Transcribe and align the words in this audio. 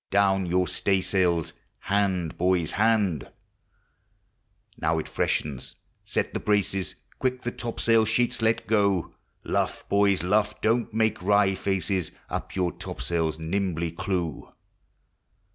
Down 0.09 0.47
your 0.47 0.67
stay 0.67 0.99
sails, 0.99 1.53
hand, 1.77 2.35
boys, 2.35 2.71
hand 2.71 3.29
Now 4.79 4.97
it 4.97 5.07
freshens, 5.07 5.75
set 6.03 6.33
the 6.33 6.39
braces, 6.39 6.95
Quick 7.19 7.43
the 7.43 7.51
topsail 7.51 8.05
sheets 8.05 8.41
let 8.41 8.65
go; 8.65 9.13
Luff, 9.43 9.87
boys, 9.89 10.23
luff! 10.23 10.59
don't 10.59 10.91
make 10.91 11.21
wry 11.21 11.53
faces, 11.53 12.11
Up 12.31 12.55
your 12.55 12.71
topsails 12.71 13.37
nimbly 13.37 13.91
clew. 13.91 14.49